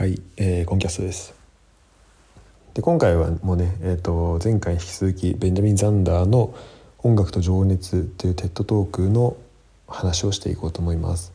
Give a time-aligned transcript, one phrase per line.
[0.00, 1.34] はい、えー、コンキャストです。
[2.72, 6.54] で今回はもうね、えーと、前回引き続きベンジャミン・ザンダーの
[7.04, 9.36] 「音楽と情熱」っていう TED トークの
[9.86, 11.34] 話をしていこうと思います。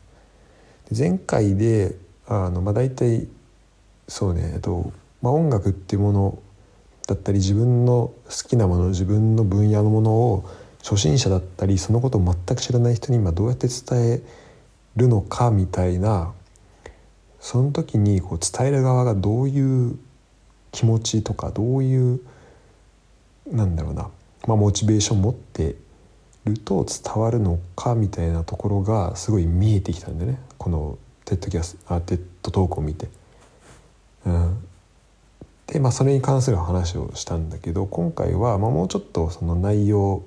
[0.90, 1.94] で前回で
[2.26, 3.28] あの、まあ、大体
[4.08, 4.90] そうね、えっと
[5.22, 6.38] まあ、音楽っていうもの
[7.06, 10.44] だったり自分の好きなもの自分の分野のものを
[10.82, 14.22] 初心者だったりそのことを全く知らない人に今どうやって伝え
[14.96, 16.32] るのかみたいな
[17.46, 19.96] その時にこう伝える側がどういう
[20.72, 22.20] 気持ちとかどういう
[23.46, 24.10] なんだろうな、
[24.48, 25.76] まあ、モチベーション持って
[26.44, 33.06] ると伝わるのかみたいなところがすごい見えてきたんでねこのテッドキャスあテッドトークを見て。
[34.26, 34.58] うん、
[35.68, 40.24] で、まあ、それに関する話をしたんだけど今回は、まあ、もうちょっとその内容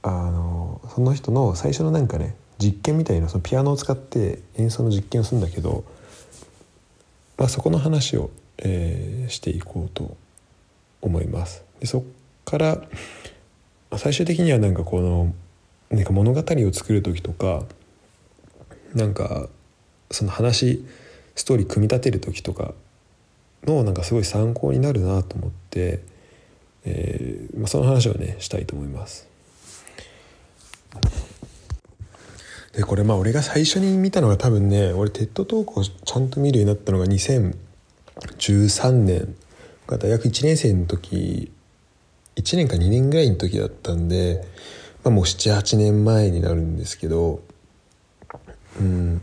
[0.00, 5.84] あのその人の最初のなんかね実験みたいなそのピアノを使って演奏の実験をするんだけど
[7.38, 10.16] まあ、そこの話を、えー、していこうと
[11.02, 11.64] 思います。
[11.80, 12.02] でそっ
[12.44, 12.82] から
[13.96, 15.34] 最終的にはなんかこの
[15.90, 17.64] なんか物語を作る時とか
[18.94, 19.48] なんか
[20.10, 20.84] その話
[21.34, 22.72] ストーリー組み立てる時とか
[23.64, 26.02] のなんかすごい参考になるなと思って、
[26.84, 29.28] えーまあ、その話をねしたいと思います。
[32.76, 39.34] でこれまあ俺が最初に見たのが多分ね俺テッドトークをちゃんと見るようになったのが2013年
[39.86, 41.50] 大学1年生の時
[42.36, 44.44] 1年か2年ぐらいの時だったんで、
[45.02, 47.40] まあ、もう78年前になるんですけど
[48.78, 49.22] うん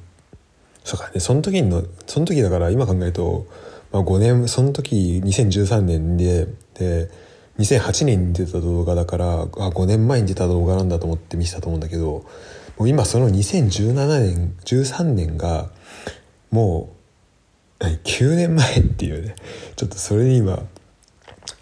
[0.84, 3.46] そうかねその時のその時だから今考えると、
[3.92, 7.12] まあ、5年その時2013年でで
[7.60, 12.26] 2008年に出た動画だからあ5年前に出た動画なんだと思って見せたと思うんだけど
[12.78, 15.70] もう今その2017年13年が
[16.52, 16.96] も
[17.80, 19.36] う9年前っていうね。
[19.76, 20.64] ちょっとそれに今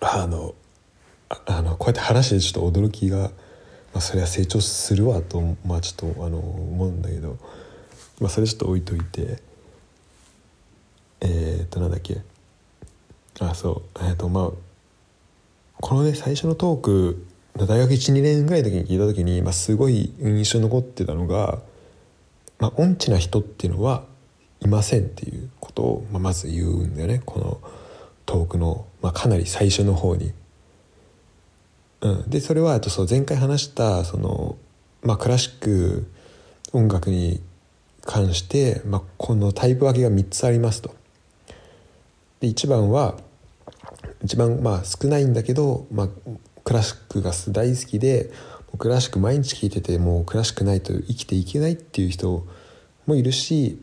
[0.02, 0.54] あの
[1.30, 3.30] あのこうやって話してちょっと驚きが、ま
[3.96, 7.38] あ、それは成長するわと、まあ、ちょっとあの思うんだけど、
[8.20, 9.42] まあ、それちょっと置いといて。
[11.24, 12.22] えー、っとなんだっけ。
[13.40, 14.00] あそう。
[14.00, 14.52] えー、っとまあ
[15.80, 17.26] このね最初のトーク
[17.58, 21.60] 大学12年ぐらいの時に聞いた時に、まあ、すごい印象に残ってたのが、
[22.60, 24.06] まあ、音痴な人っていうのは
[24.62, 27.60] いませんっていうことを、まあ、まず言うんだよねこの
[28.26, 30.32] トークの、まあ、かなり最初の方に。
[32.02, 34.58] うん、でそれはあとそう前回話したその、
[35.04, 36.08] まあ、クラシック
[36.74, 37.42] 音楽に
[38.06, 40.96] 関して、まあ、このタイプ分けが3つありますと。
[42.40, 43.18] で1番は
[44.24, 46.08] 一番まあ少ないんだけど、まあ、
[46.72, 48.32] クラシックが大好きで
[48.78, 52.48] クラシック毎日聴いててもうクラシックないと生きていけないっていう人
[53.06, 53.78] もいるし、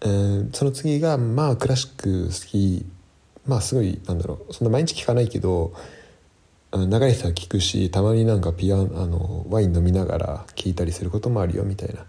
[0.00, 2.86] えー、その次がまあクラシック好き
[3.44, 5.72] まあすごいなんだろうそんな毎日聴かないけど
[6.72, 12.04] 流れてたら聴くしたまになんかピアあのワイン飲みながら聴いたりすることもあるよみたいな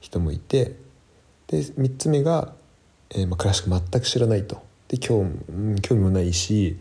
[0.00, 0.74] 人もいて
[1.46, 2.52] で3つ目が、
[3.10, 4.60] えーまあ、クラシック全く知らないと。
[4.88, 5.24] で興
[5.82, 6.80] 興味もないし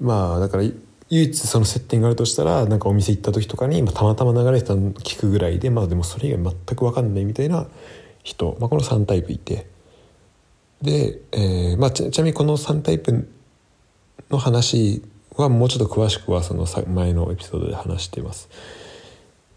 [0.00, 0.62] まあだから
[1.10, 7.66] 唯一その接点があるとしたらなんかお店行った時とかに、まあ、たまたま流れてたの聞くぐらいでまあでもそれ以外全く分かんないみたいな
[8.22, 9.66] 人、まあ、この3タイプいて
[10.82, 13.28] で、えーまあ、ちなみにこの3タイプ
[14.30, 15.02] の話
[15.36, 18.48] はもうちょっと詳しくはその前のエピソードで話しています。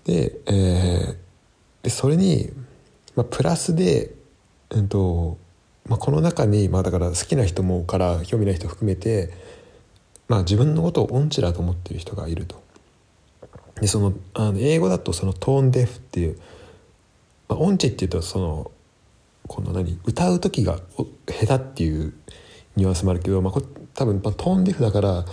[0.03, 1.15] で,、えー、
[1.83, 2.49] でそれに、
[3.15, 4.13] まあ、プラスで、
[4.71, 5.37] えーと
[5.87, 9.33] まあ、この中に、まあ、だから好きな人もから興味ない人含めて
[10.29, 12.61] まあ、自分のことを音痴だと思ってる人がいると。
[13.81, 16.39] でそのあの英語だとそのトーンデフっていう、
[17.47, 18.71] まあ、音痴っていうとその
[19.47, 20.79] この何歌う時が
[21.27, 22.13] 下手っていう
[22.75, 25.25] ニュアンスもあるけど、まあ、これ多分、まあ、トーンデフだから、ま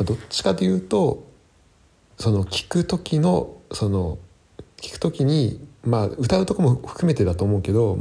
[0.00, 1.26] あ、どっちかというと
[2.18, 4.18] その聞く時のその
[4.78, 7.96] 聞く時にまあ歌うとこも含めてだと思うけど、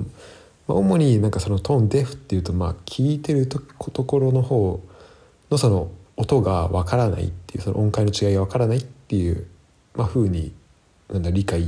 [0.67, 3.59] まあ、主になんかそのトーンデフっていうとまあ聞いてると
[4.03, 4.79] ころの方
[5.49, 9.47] のその音がわからないっていうその音階の違いがわからないっていう、
[9.95, 10.51] まあ、風に
[11.09, 11.63] なんだ理解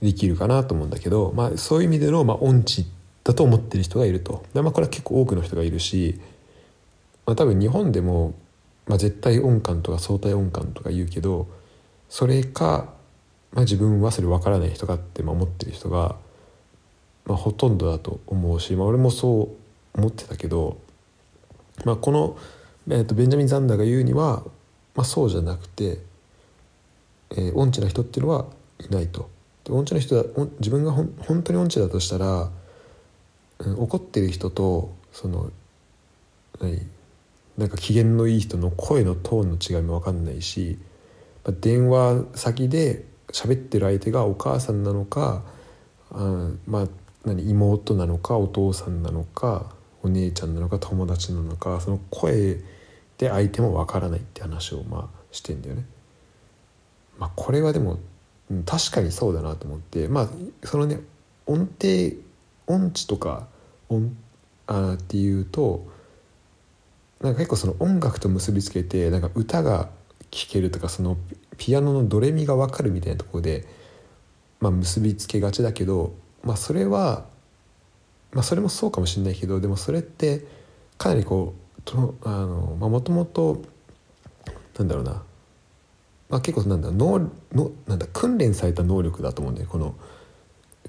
[0.00, 2.86] できるかなと思うんだけど、まあ、そういう意味での、まあ、音痴
[3.24, 4.44] だと思ってる人がいると。
[4.54, 6.20] で、まあ、これは結構多くの人がいるし、
[7.26, 8.34] まあ、多分日本でも、
[8.86, 11.48] まあ、絶対音感とか相対音感とか言うけど
[12.08, 12.92] それか、
[13.52, 16.16] まあ、自分はそれ分からない人かって思ってる人が、
[17.24, 19.50] まあ、ほとんどだと思うし、まあ、俺もそ
[19.96, 20.78] う思ってたけど、
[21.84, 22.36] まあ、この
[22.88, 24.42] えーと、ベンジャミン・ザンダーが言うには、
[24.94, 25.98] まあ、そうじゃなくて、
[27.30, 28.46] えー、音痴な人っていうのは
[28.80, 29.30] いないと。
[29.64, 30.24] で音痴な人だ
[30.58, 32.50] 自分がほん本当に音痴だとしたら、
[33.60, 35.50] うん、怒ってる人とその
[36.60, 36.86] 何
[37.56, 40.78] なんか機嫌のいい人の声のトーンの違いも分かんないし、
[41.44, 45.42] まあ、電話先で喋ってる相手がお母さんなのか
[46.10, 46.88] あまあ
[47.24, 49.70] 何妹なのかお父さんなのか
[50.02, 52.58] お姉ちゃんなのか友達なのかその声
[53.18, 55.86] で相手も分からないって話をまあしてんだよね。
[57.18, 57.98] まあ、これはでも
[58.66, 60.28] 確かにそうだなと思ってまあ
[60.64, 61.00] そのね
[61.46, 62.16] 音程
[62.66, 63.46] 音痴とか
[63.88, 64.16] 音
[64.66, 65.86] あっていうと
[67.20, 69.90] なんか結構その音楽と結びつけてなんか歌が
[70.30, 71.16] 聴けるとかその
[71.56, 73.66] ピアノのドレミが分かるみたいなところで、
[74.60, 77.26] まあ、結びつけがちだけど、まあ、それは、
[78.32, 80.44] まあ、それもそうかもしれないけどでもそれって
[80.98, 83.62] かなりこうとあの、まあ、もともと
[84.78, 85.22] なんだろうな、
[86.28, 89.94] まあ、結構なんだののなんだ訓練された能力だと思うんだよこの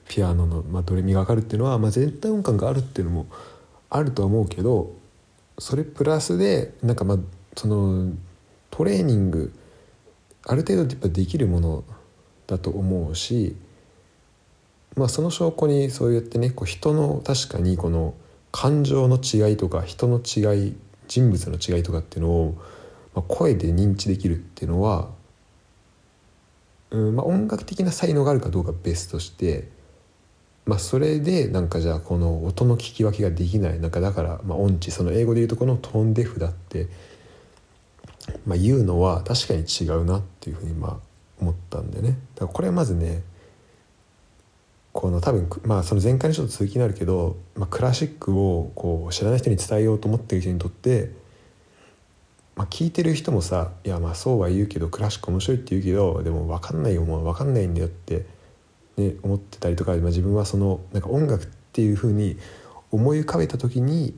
[0.08, 3.28] ピアノの、まあ、ドレミが分かるっていうのは、まあ、全体音感があるっていうのも
[3.90, 4.94] あるとは思うけど
[5.58, 7.18] それプラスでなんかまあ
[7.56, 8.12] その
[8.72, 9.54] トレーニング
[10.46, 11.84] ある程度やっぱできるもの
[12.46, 13.56] だと思うし、
[14.96, 18.14] まあ、その証拠にそうやってねこう人の確かにこの
[18.52, 20.76] 感情の違いとか人の違い
[21.08, 22.56] 人物の違いとかっていうのを、
[23.14, 25.10] まあ、声で認知できるっていうのは、
[26.92, 29.70] うんまあ、音楽的な才能があるかどうか別として、
[30.66, 36.88] まあ、それでなんかじゃあこの音の聞き分けができないなんかだから、まあ、音痴その英語で言うとこのトーンデフだって、
[38.46, 40.98] まあ、言うのは確かに違うなっていうふうにまあ
[41.40, 42.18] 思ったんでね。
[42.36, 43.24] だからこれはまずね
[44.96, 51.12] この多分まあその前回にちょっと続きになるけど、まあ、クラシックをこう知らない人に伝えようと思ってる人にとって、
[52.56, 58.26] まあ、聞いてる人もさ「いやまあそうは言うけどクラシック面白いって言うけどでも分かんないよもう分かんないんだよ」って、
[58.96, 62.38] ね、思ってたりとか、まあ、自分はそのなんか音楽っていうふうに
[62.90, 64.14] 思い浮かべた時に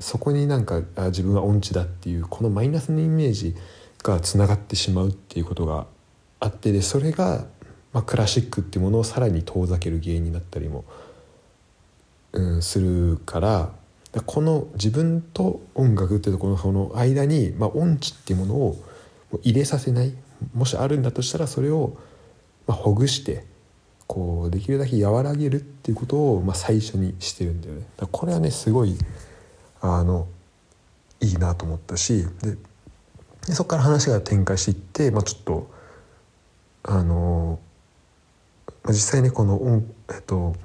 [0.00, 3.54] そこになんかあ自分は音痴だっていうこのマイナスのイメージ
[4.02, 5.86] がつながってしまうっていうことが
[6.40, 7.46] あってでそれが
[7.92, 10.84] まあ、クラシックっていうものをさらに遠ざける原因になったりも、
[12.32, 13.72] うん、するから
[14.26, 18.76] この自分と音楽っていうところのの間に、まあ、音痴っていうものを
[19.42, 20.12] 入れさせない
[20.54, 21.96] もしあるんだとしたらそれを、
[22.66, 23.44] まあ、ほぐして
[24.06, 27.86] こうできるだけ和らげるっていうことを、まあ、最初にしてるんだよね。
[28.10, 28.98] これはねすごい
[29.80, 30.28] あの
[31.20, 32.56] いいなと思ったしで
[33.46, 35.70] でそこから話が展開していって、まあ、ちょっと
[36.82, 37.58] あの
[38.88, 40.56] 実際ねこの音,、えっと、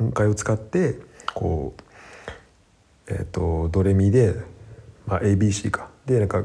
[0.00, 0.98] 音階を使って
[1.32, 1.74] こ
[3.08, 4.34] う、えっと、ドレミで、
[5.06, 5.90] まあ、ABC か。
[6.06, 6.42] でなんか、え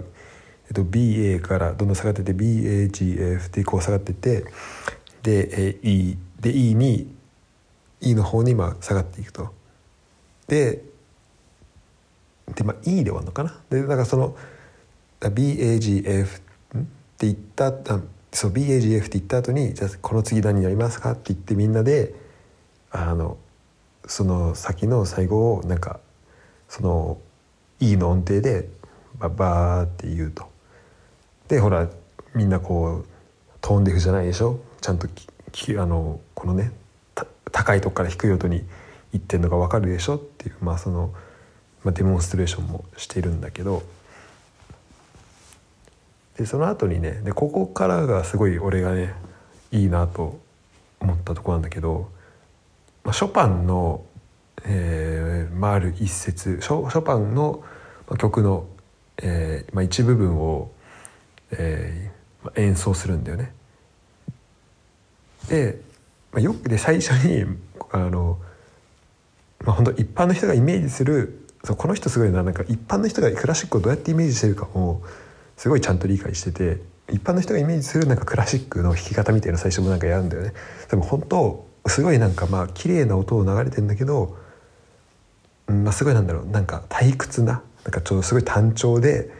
[0.69, 4.45] っと、BA からどんどん下がってて BAGF でこう下がってて
[5.23, 7.13] で E で E に
[8.01, 9.53] E の方にまあ下がっていくと。
[10.47, 10.83] で
[12.55, 13.59] で、まあ、E で終わるのかな。
[13.69, 14.35] でだからその
[15.19, 16.41] BAGF っ
[17.17, 17.71] て言った
[18.39, 21.11] そう BAGF って言った後にじゃあこの次何やりますか？
[21.11, 22.15] って言ってみんなで
[22.89, 23.37] あの
[24.07, 25.99] その先の最後をなんか
[26.69, 27.17] その
[27.81, 28.69] E の音程で
[29.17, 30.47] ババーって言うと。
[31.49, 31.89] でほら
[32.33, 33.05] みんなこう
[33.59, 34.61] トーンデフじゃないでしょ？
[34.79, 35.09] ちゃんと
[35.51, 36.71] きあのこのね
[37.51, 38.63] 高いとこから低い音に
[39.11, 40.15] いってんのが分かるでしょ？
[40.15, 41.13] っていうまあその、
[41.83, 43.83] まあ、デモンストレーションもしているんだけど。
[46.39, 49.13] でその後にねでここからがすごい俺がね
[49.73, 50.39] いいなと
[51.01, 52.09] 思ったとこなんだけど、
[53.03, 54.05] まあ、ショパンの、
[54.63, 57.61] えーまあ、ある一節ショショパンの
[58.17, 58.65] 曲の、
[59.17, 60.71] えーまあ、一部分を、
[61.51, 63.53] えー、演奏するんだよね。
[65.49, 65.81] で,、
[66.31, 67.43] まあ、よくで最初に
[67.91, 68.37] あの、
[69.65, 75.01] まあ、本当一般の人がイメージするそうこの人すごいななんか一般の人がクラシックをどうやってイメージしてるかも
[75.59, 80.53] すごいちゃんと理解してて一般の人がイメージするなんかクラシックの弾き方みたいな最初もなんかやるんだよね
[80.89, 84.37] でも本当すごいなんかまあ綺麗な音を流れてんだけど、
[85.67, 89.31] うんまあ、すごいなんだろうなんか退屈ななんかちょうどすごい単調で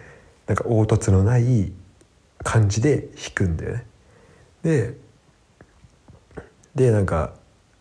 [0.46, 1.72] なんか凹凸のない
[2.44, 3.86] 感じで弾くんだよね。
[4.64, 4.98] で
[6.76, 7.34] でなんか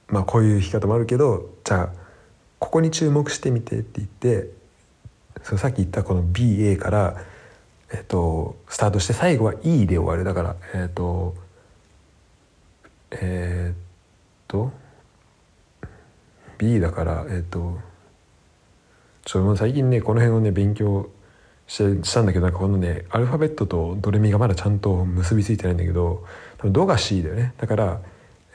[0.07, 1.99] まあこういう弾き方もあるけどじゃあ
[2.61, 4.51] ここに注目してみてって言って
[5.43, 7.17] そのさっき言ったこの BA から
[7.91, 10.25] えっと、スタートして最後は「E」で終わる。
[10.25, 11.35] だからえっと
[13.11, 13.79] え、っ
[14.47, 14.73] と
[16.59, 17.79] B だからえ、っと
[19.25, 21.09] ちょっと最近ねこの辺をね勉強
[21.67, 26.25] ししたんだけどなんかこのねアルファベットとドレミがまだちゃんと結びついてないんだけど
[26.59, 27.55] 多分ドが C だよね。
[27.59, 28.01] だから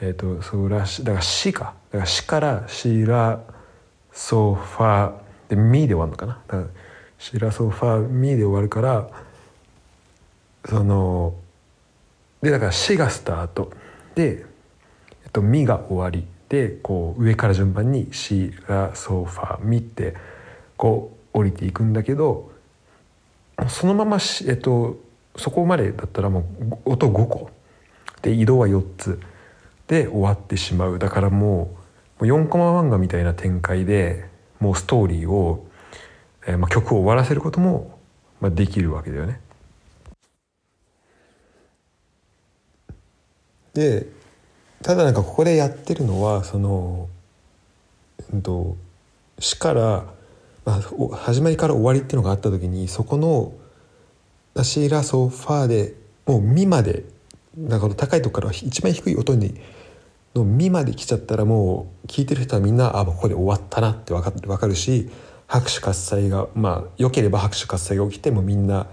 [0.01, 1.73] えっ、とそうらしだから「し」か。
[1.91, 3.39] だから「し」から「しら
[4.11, 5.13] ソファ
[5.47, 6.39] で「み」で終わるのかな。
[6.47, 6.63] だから
[7.19, 9.07] 「しらソファみ」で終わるから
[10.65, 11.35] その
[12.41, 13.71] でだから「し」がスタート。
[14.15, 14.45] で
[15.23, 16.27] 「えっと、み」が終わり。
[16.49, 20.13] でこう上から順番に「しらソファみ」って
[20.77, 22.51] こう降りていくんだけど
[23.67, 24.97] そのままし、えっと、
[25.35, 26.45] そこまでだったらも
[26.85, 27.49] う音5個。
[28.21, 29.19] で移動は4つ。
[29.87, 30.99] で終わってしまう。
[30.99, 31.71] だからも
[32.19, 34.25] う4コマ漫画みたいな展開で
[34.59, 35.65] もうストーリーを、
[36.47, 37.99] えー、まあ、曲を終わらせることも、
[38.39, 39.39] まあ、できるわけだよね。
[43.73, 44.07] で
[44.81, 47.09] ただなんかここでやってるのはその
[48.31, 48.77] うんと
[49.39, 50.05] 「死」から
[50.65, 53.53] まあ、始まりから終わりっていうのがあった時にそこの
[54.55, 55.93] 「ダシラソファー」で
[56.25, 57.03] もう「ミ」まで
[57.57, 59.55] だか高いとこから一番低い音に
[60.35, 65.09] の「ミ」まで来ちゃったらもう聞いてる人はみんなあここで終わったなって分か分かるし
[65.47, 68.87] 拍手喝采がまあ良ければ拍手喝采が起きてもみんな、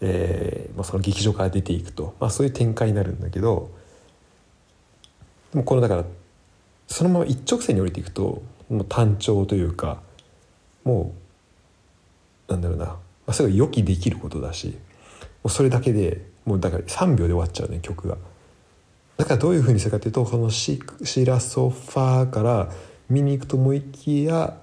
[0.00, 3.70] えーまあ、その劇場から出ていくと、まあ、そういう展開になるんだけど
[5.52, 6.04] でもこのだから
[6.86, 10.00] そのまま一直線に降りていくともう単調というか
[10.84, 11.14] も
[12.48, 12.98] うなんだろうな、ま
[13.28, 14.74] あ、それが予期できることだしも
[15.44, 18.16] うそれだけでもうだから3秒で終わっちゃうね曲が。
[19.16, 22.70] だからどういうふうにするかというとこのシ「シラソファー」から
[23.08, 24.58] 見に行くと思いきや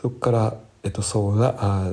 [0.00, 1.92] そこからえっとそうだあ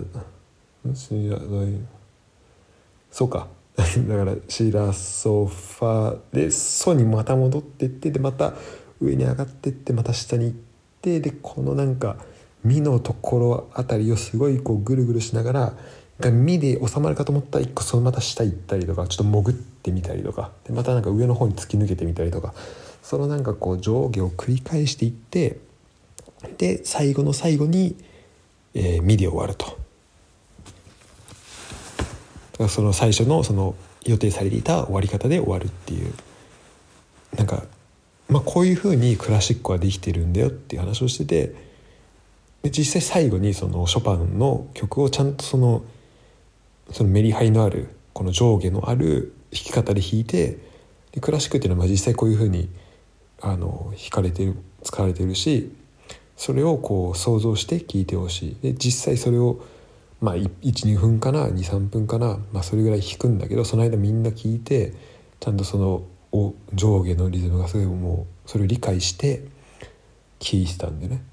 [3.12, 3.48] そうか。
[4.08, 8.54] だからシラソファーで「ソ」にまた戻ってってでまた
[9.00, 10.58] 上に上がってってまた下に行っ
[11.02, 12.18] てでこのなんか
[12.68, 15.74] 「身のところあたりをすごいこうぐるぐるしながら
[16.20, 22.54] が身で収まるかと思ったら一個そのまた下行ったりとかちょっと潜ってみたりとかでまたなんか上の方に突き抜けてみたりとか
[23.04, 25.60] そのなんかこう上下を繰り返していって
[26.58, 27.96] で最後の最後に、
[28.74, 29.78] えー、身で終わると。
[32.68, 36.14] その最初のその予定されていた終わり方で終わるっていう
[37.36, 37.64] なんか、
[38.30, 41.54] まあ、こういうふうにクラシックはできてるんだよっていう話をしてて
[42.64, 45.84] で実際最後にそのショパンの曲をちゃんとその
[46.92, 50.58] そのメリハリのあるこの上下のある弾き方で弾いて
[51.12, 52.70] でクラシックっていうのはまあ実際こういうふうに
[53.42, 55.72] あの弾かれてる使われてるし
[56.36, 58.58] それをこう想像して聴いてほしい。
[58.62, 59.60] で実際それを
[60.22, 64.94] まあ12分かな23分かな、まあ、それぐらい弾くんだけどその間みんな聴いて
[65.40, 66.04] ちゃんとその
[66.74, 69.44] 上下のリズムがすごいもうそれを理解して
[70.40, 71.24] 聴いてたんでね。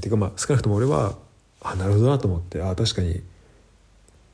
[0.00, 1.16] ていうかまあ少なくとも俺は
[1.62, 3.22] あなるほどなと思ってあ確かに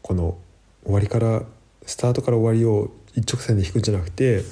[0.03, 0.39] この
[0.85, 1.43] 終わりから
[1.85, 4.43] スタートから終わりを一直線で弾くんじゃなくて、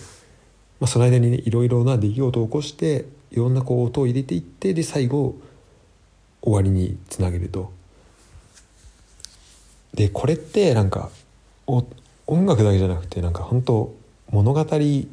[0.81, 5.37] まあ、その間にねいろいろな出来事を起こしていろんなこう音を入れていってで最後
[6.49, 7.73] 終わりにつなげると。
[9.95, 11.11] でこれってなんか
[11.67, 13.95] 音楽だけじゃなくてなんか本当
[14.31, 15.09] 物語に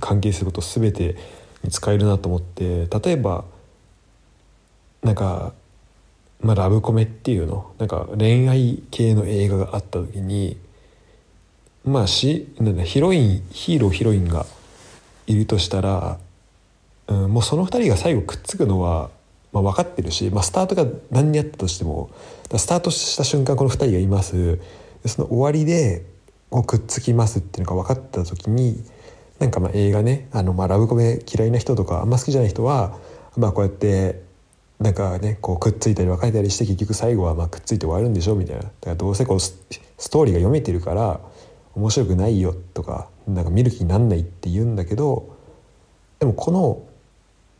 [0.00, 1.16] 関係すること全て
[1.62, 3.44] に使えるなと思って例えば
[5.02, 5.52] なんか、
[6.40, 10.58] まあ、ラブコメっていうのなんか恋愛系の映画があった時に
[11.84, 14.46] まあしなんだヒロインヒーローヒロインが
[15.26, 16.18] いるとしたら、
[17.06, 19.10] うん、もうその2人が最後くっつくのは、
[19.52, 22.10] まあ、分かってるし、まあ、スタートが何にあったとしても
[22.56, 24.58] スタートした瞬間この2人がいます。
[25.06, 26.04] その終わりで
[26.50, 28.82] こうくっつきますっていうのが分かった時に
[29.38, 32.98] なんかまあ映画ねあのまあラブコメ嫌いな人とかあんま好きじゃない人は、
[33.36, 34.22] まあ、こうやって
[34.80, 38.62] なんかねこうくっついたり別れたりして結局最後はまあくっついて終わるんでしょみたいな。
[38.62, 39.54] だからどうせこうス
[40.10, 41.20] トーリーが読めてるから
[41.74, 45.36] 面白くないよとかなんか見る気になんないって言うんだけど
[46.18, 46.82] でもこの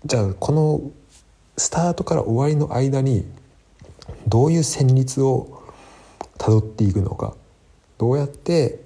[0.04, 0.90] じゃあこの
[1.58, 3.26] スタートから終わりの間に
[4.26, 5.62] どういう旋律を
[6.38, 7.34] たどっていくのか
[7.98, 8.80] どうやって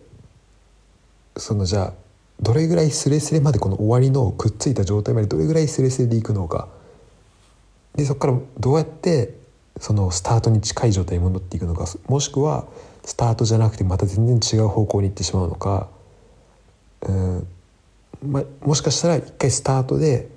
[1.36, 1.92] そのじゃあ
[2.40, 6.68] どれぐらいスレスレまでこの終わりのくっついた状態までどれぐらいスレスレでいくのか。
[7.94, 9.36] でそこからどうやって
[9.78, 11.86] そのスタートに近い状態に戻っていくのか。
[12.08, 12.66] もしくは
[13.04, 15.88] スタートじゃなくてまた全然違う方向に行ってしまうのか。
[17.02, 17.46] うん、
[18.24, 20.28] ま、もしかしたら一回スタートで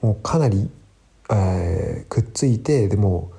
[0.00, 0.70] もうかなり、
[1.30, 3.32] えー、くっついてでも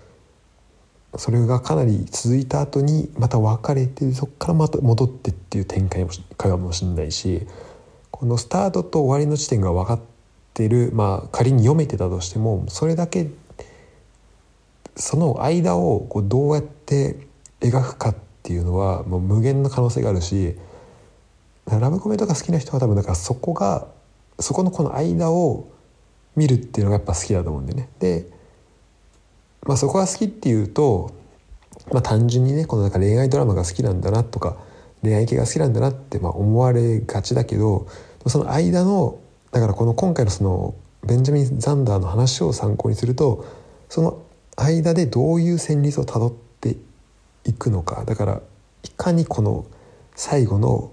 [1.17, 6.05] それがかなり続いた後にまた別れてそこからまた戻ってっていう展開
[6.37, 7.47] かもしれないし
[8.11, 9.99] このスタートと終わりの地点が分かっ
[10.53, 13.29] てるまあ仮に読めてたとしてもそれだけ
[14.95, 17.27] その間をこうどうやって
[17.59, 20.55] 描くかっていうのはもう無限の可能性があるし
[21.67, 23.87] ラブコメとか好きな人は多分だからそこが
[24.39, 25.67] そこのこの間を
[26.35, 27.89] 見るっていうのがやっぱ好きだと思うんでね。
[27.99, 28.27] で、
[29.63, 31.11] まあ、そこが好きっていうと、
[31.91, 34.57] まあ、単純にねこのなんか恋愛ドラマが好きなんだなとか
[35.01, 37.87] 恋愛系が好きなんだなってまあ思われがちだけど
[38.27, 39.19] その間の
[39.51, 40.75] だからこの今回のその
[41.05, 43.45] ベンジャミン・ザンダーの話を参考にすると
[43.89, 44.23] その
[44.57, 46.77] 間でどういう旋律をたどって
[47.43, 48.41] いくのかだから
[48.83, 49.65] いかにこの
[50.15, 50.91] 最後の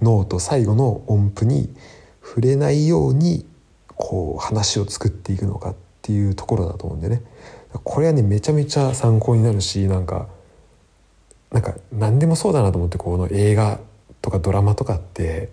[0.00, 1.74] ノート最後の音符に
[2.22, 3.46] 触れないように
[4.00, 7.22] こう話を作っていくのかっていうところだと思うんでね。
[7.84, 10.26] これはねめちゃめちゃ参考になるしなんか
[11.52, 13.78] なんか何でもそうだなと思ってこの映画
[14.22, 15.50] とかドラマとかって。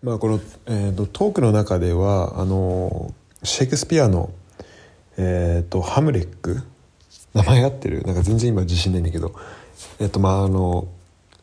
[0.00, 3.12] まあこの、えーと、トークの中ではあの
[3.42, 4.30] シェイクスピアの、
[5.16, 6.62] えーと、ハムレット
[7.34, 8.02] 名前合ってる？
[8.02, 9.34] なんか全然今自信ないんだけど。
[9.98, 10.86] えっ、ー、とまああの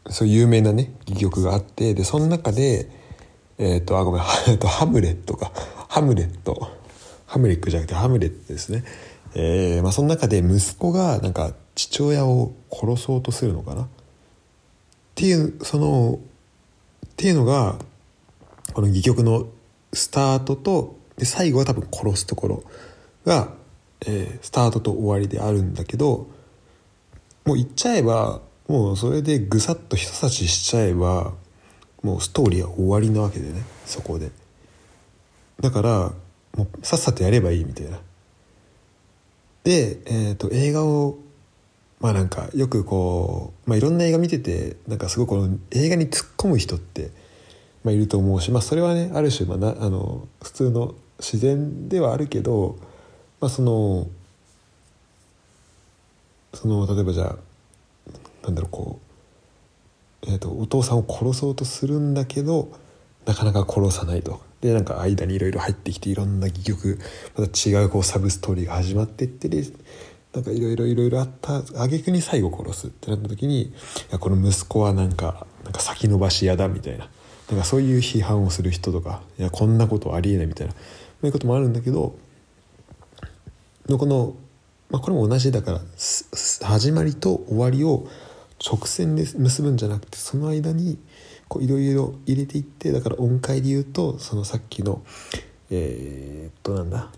[0.10, 2.89] そういう有名なね戯曲があってでその中で
[3.57, 5.51] えっ、ー、とあごめん ハムレットか。
[5.96, 6.74] ハムレット。
[7.25, 8.84] ハムレックじゃなくてハムレットですね。
[9.34, 13.84] えー、まあその中で息子がなんか父親を殺そうとするのかな？
[13.84, 13.88] っ
[15.16, 16.20] ていうその
[17.06, 17.78] っていうのが
[18.74, 19.48] この戯曲の
[19.94, 22.64] スタートとで最後は多分殺すところ
[23.25, 23.54] が、
[24.06, 26.28] えー、スタートと終わりであるんだけど
[27.46, 31.32] もう言っちゃえばもうそれでぐさっと一刺ししちゃえば
[32.04, 34.32] もうストーリーは終わりなわけでねそこで。
[35.60, 36.14] だから
[36.56, 38.00] もうさっさとやればいいみたいな。
[39.64, 41.18] で、えーと、映画を
[42.00, 47.10] まあなんかよくこう、まあ、いろんな映画見ててなんかすごいこの映画に突っ込む人って、
[47.84, 52.78] まあ、いると思うし、まあ、それはねある種、まあ、なあの普通の自然ではあるけど、
[53.40, 54.08] まあ、その
[56.54, 57.36] その例えばじゃあ
[58.44, 59.00] なんだろうこ
[60.24, 62.70] う、えーと、お父さんを殺そうとするんだけど
[63.25, 64.41] なかなか殺さないと。
[64.62, 67.00] でなんか間にいろいろ入ってきていろんな戯曲
[67.38, 69.63] また違うこうサブストーリーが始まってってで
[70.34, 71.58] なんかいろいろいろいろあった。
[71.58, 73.73] 挙句に最後殺すってなった時にい
[74.12, 77.10] やこの息子はなんかなんか先延ばし屋だみたいな。
[77.50, 80.73] なんかそういう批判をする人とかいやこんなことありえないみたいな。
[80.73, 80.80] そ
[81.23, 82.15] ういうこともあるんだけど
[83.88, 84.36] のこの、
[84.89, 85.82] まあ、これも同じだから
[86.63, 88.08] 始まりと終わりを
[88.63, 90.97] 直線で結ぶんじゃなくてその間に
[91.47, 95.03] こういろいろ入れていってだから音階で言うとそのさっきの
[95.69, 97.10] えー、っとなんだ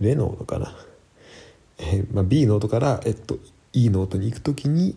[0.00, 0.76] レノートかな、
[1.78, 3.38] えーまあ、B ノートから、えっと、
[3.72, 4.96] E ノートに行く時に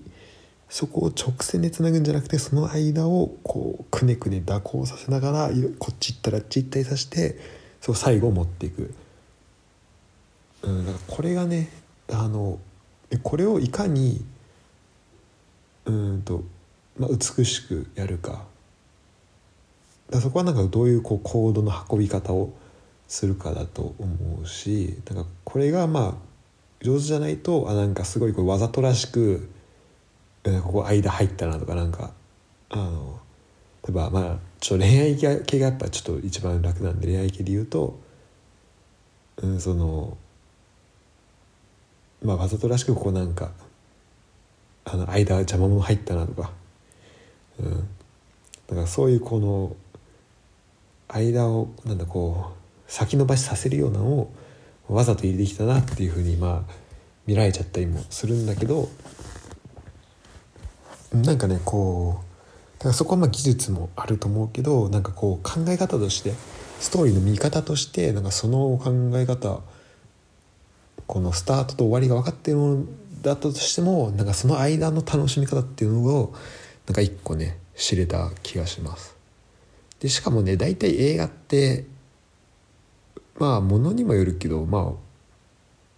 [0.69, 7.37] そこを直線でつなぐんじゃなくてその間をこうくねくね蛇行させながらこっち行ったらあっち行ったりさせて
[7.81, 8.93] そう最後持っていく、
[10.61, 11.69] うん、だからこれがね
[12.09, 12.59] あの
[13.23, 14.23] これをいかに
[15.85, 16.43] うんと、
[16.97, 18.45] まあ、美しくやるか。
[20.09, 22.53] だそこはなんかどういうこうコードの運び方を
[23.07, 26.13] するかだと思うしなんかこれがまあ
[26.81, 29.49] 上手じゃないとあなんかすごいこうわざとらしく
[30.43, 32.11] ここ間入ったなとかなんか
[32.69, 33.19] あの
[33.87, 37.99] 例えばまあちょっと恋愛系がやっぱちょっと一番楽なんで恋愛系で言うと、
[39.37, 40.17] うん、その
[42.23, 43.51] まあわざとらしくこうなんか
[44.83, 46.51] あの間邪魔者入ったなとか、
[47.61, 47.87] うん、
[48.67, 49.75] だからそういうこの
[51.07, 54.33] 間をなんだこう先延ばしさせるようなのを
[54.89, 56.73] わざと入れてきたなっていうふうにまあ
[57.25, 58.89] 見られちゃったりもするんだけど
[61.13, 66.33] なんかねこうだからそこはまあ技術もあると思うけどなんかこう考え方として
[66.79, 69.59] ストーリーの見方としてなんかその考え方
[71.05, 72.85] このスタートと終わりが分かってるもの
[73.21, 76.33] だったとしてもなんかその間の楽しみ方っていうのを
[76.87, 79.15] なんか一個ね知れた気がします。
[79.99, 81.85] でしかもね大体映画って
[83.37, 84.93] まあものにもよるけどま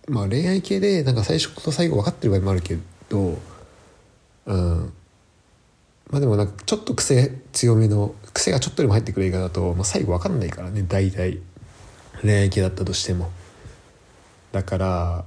[0.08, 2.78] あまあ恋愛系でなんか最初と最後分かってる場合もあるけ
[3.10, 3.38] ど
[4.46, 4.94] うん。
[6.10, 11.40] まあでもなんかちょっと癖強めの癖がちょっとでも入ってくる映画だと、まあ、最後分かんないからね大体。
[12.22, 13.32] 恋愛系だったとしても。
[14.52, 15.26] だから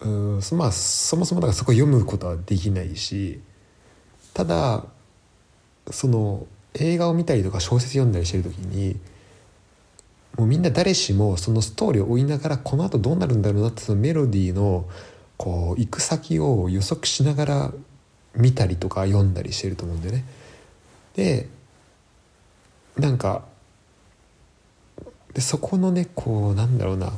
[0.00, 3.40] うんまあそもそもだからそこ読むことはできないし
[4.34, 4.84] ただ
[5.90, 8.96] その映画を見たりとか小説読んだりしてる時に
[10.36, 14.88] もうみんな誰しもそのストーリーを追いながらこのあとどうなるんだろうなってそのメロディーの
[15.36, 17.72] こう行く先を予測しながら
[18.34, 20.24] 見たりとか読んだりしてると思うんだよね。
[21.14, 21.48] で
[22.96, 23.44] なんか
[25.34, 27.12] でそこのねこうなんだろうな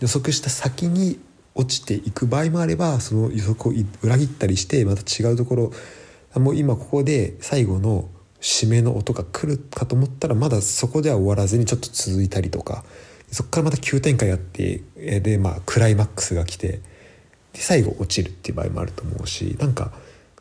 [0.00, 1.18] 予測した先に
[1.58, 5.72] 落ちていく場合もあればその予測を裏切ったりしてまた違うところ
[6.40, 8.08] もう今ここで最後の
[8.40, 12.84] 締めの音が来るかと思ったらまだそこでは終わらずにちょっと続いたりとか
[13.32, 16.80] そこからまた急展開やってでまあクライマックスが来てで
[17.54, 19.90] 最後落ちるっていう場合もあると思うしなんか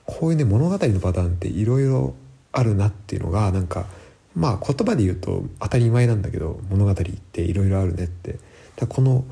[0.05, 2.13] こういうね物語のパターンっていろいろ
[2.51, 3.87] あるなっていうのがなんか
[4.35, 8.37] まあ言葉で言うと当たり前なんだけど物語っていろいろあるねって。
[8.77, 9.25] だこの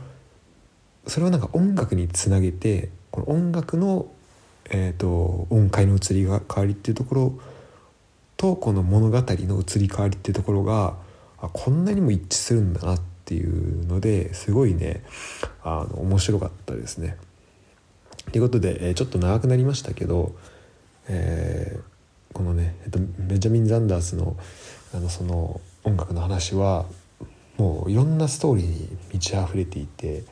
[1.07, 4.07] それをなんか音楽につなげてこの音楽の、
[4.69, 7.39] えーと、音階の移りが変わりっていうところ
[8.37, 10.95] とこの物語の移り変わりっていうところが
[11.39, 15.03] あこんなにも一致するんだなっていうのですごいね
[15.63, 17.17] あの面白かったですね。
[18.31, 20.35] ということで、えー、ちょっと長くなりましたけど、
[21.07, 24.35] えー、このね、えっと、ベンジャミン・ザンダースの
[24.93, 26.85] あのその音楽の話は
[27.57, 30.23] もういろんなストーリーに満ち溢れていて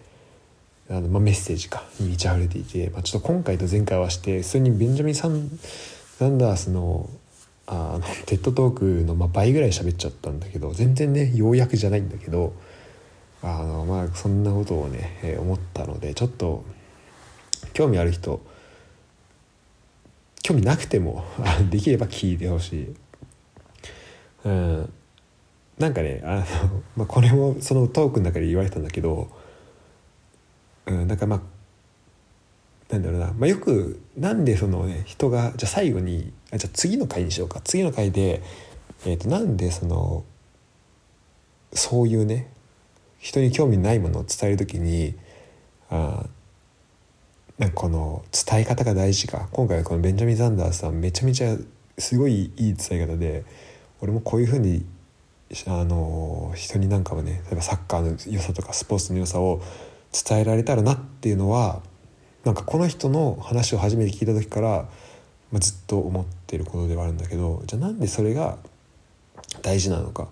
[0.90, 5.50] あの、まあ、メッセージかに満ち溢れていて、まあ、ちょっと今回と前回はして普通にベンジャミン・サン
[6.20, 7.10] ザンダースの
[7.66, 12.54] あのテッドトークのまあ倍ぐらい喋っちゃったんだけど全然ね要約じゃないんだけど
[13.42, 16.66] あのまあそんなことをね、えー、思ったのでちょっと
[17.72, 18.42] 興味ある人
[20.44, 21.24] 興味なくても
[21.70, 22.96] できれば聞いてほしい。
[24.46, 24.94] うん、
[25.80, 26.44] なんかねあの、
[26.98, 29.30] まあ、これもそのトークの中で言われたんだけど、
[30.86, 31.42] うん、なんかまあ
[32.94, 37.62] なんだろうな、まあ、よくなんでそのね人がじゃあ最後にあじゃあ次の回にしようか。
[37.62, 38.42] 次の回で、
[39.06, 40.24] えー、となんでその
[41.74, 42.52] そういうね
[43.20, 45.16] 人に興味ないものを伝える時に
[45.90, 46.26] あ
[47.58, 49.48] なんかこの伝え方が大事か。
[49.52, 51.56] 今回はこのベンジャミン・ザンダースさんめちゃめちゃ
[51.98, 53.46] すごいいい伝え方で
[54.02, 54.86] 俺もこういうふうに
[55.68, 59.62] あの人になんかはね例えばサッカーの良さとかスポーツの良さを
[60.14, 61.82] 伝えられたらなっていうのは
[62.46, 64.70] なんかこの人の話を初めて聞いた時から、
[65.52, 68.58] まあ、ずっと思ってることではあるんだけどじゃあなんでそれが
[69.62, 70.28] 大事なのか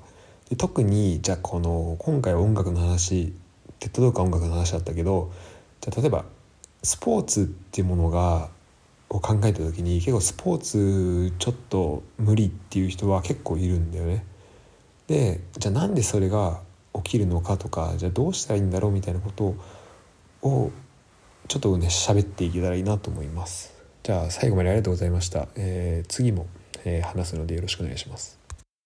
[0.50, 3.34] で特にじゃあこの今回は音楽の話
[3.80, 5.32] テッドドークは音楽の話だったけど
[5.80, 6.26] じゃあ例えば
[6.84, 8.50] スポーツっていうものが
[9.10, 14.26] を考えた時に結構スポーツちょっと無理っていう人は結構いるんだよね。
[15.08, 16.62] でじゃあなんでそれが
[16.96, 19.56] 起きるのかとかじゃあどうしたらいいんだろうみたいなこと
[20.42, 20.72] を
[21.48, 23.74] ちょっとね喋っていけたらいいなと思います。
[24.04, 25.48] じゃあ最後までありがとうございました。
[25.56, 26.48] えー、次も、
[26.86, 28.41] えー、話すのでよろしくお願いします。